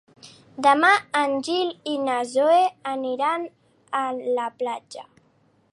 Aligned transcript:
Demà 0.67 0.89
en 1.19 1.33
Gil 1.47 1.69
i 1.91 1.93
na 2.07 2.15
Zoè 2.31 2.59
iran 3.11 3.47
a 4.03 4.05
la 4.39 4.49
platja. 4.63 5.07